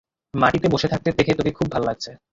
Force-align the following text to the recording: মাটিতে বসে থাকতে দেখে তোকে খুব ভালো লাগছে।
মাটিতে 0.33 0.67
বসে 0.69 0.87
থাকতে 0.87 1.09
দেখে 1.11 1.33
তোকে 1.33 1.51
খুব 1.57 1.67
ভালো 1.73 1.85
লাগছে। 1.85 2.11